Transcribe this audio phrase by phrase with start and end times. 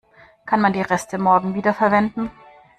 [0.47, 2.31] Kann man die Reste morgen wiederverwenden?